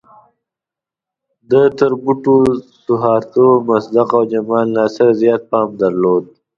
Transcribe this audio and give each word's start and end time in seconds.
ده 1.49 1.61
تر 1.77 1.91
بوټو، 2.03 2.35
سوهارتو، 2.83 3.45
مصدق 3.67 4.09
او 4.17 4.23
جمال 4.31 4.67
ناصر 4.77 5.07
زیات 5.21 5.41
فهم 5.49 5.69
درلود. 5.81 6.23